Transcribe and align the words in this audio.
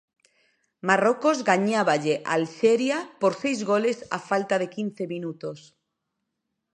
Marrocos 0.89 1.37
gañáballe 1.51 2.15
a 2.19 2.21
Alxeria 2.39 2.97
por 3.21 3.33
seis 3.43 3.59
goles 3.71 3.97
á 4.17 4.19
falta 4.29 4.55
de 4.61 4.67
quince 4.75 5.03
minutos. 5.13 5.59